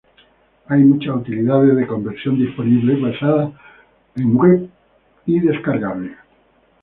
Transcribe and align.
Hay 0.69 0.79
muchas 0.83 1.17
utilidades 1.17 1.75
de 1.75 1.85
conversión 1.85 2.35
disponibles, 2.35 2.99
basadas 2.99 3.51
en 4.15 4.35
web 4.35 4.67
y 5.27 5.39
descargables. 5.41 6.17